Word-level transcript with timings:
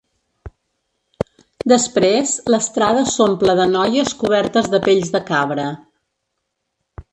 Després 1.71 2.33
l'estrada 2.53 3.05
s'omple 3.11 3.57
de 3.61 3.69
noies 3.75 4.17
cobertes 4.25 4.73
de 4.75 4.83
pells 4.89 5.15
de 5.19 5.25
cabra. 5.31 5.71